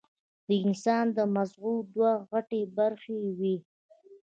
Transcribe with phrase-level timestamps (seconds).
[0.47, 3.55] د انسان د مزغو دوه غټې برخې وي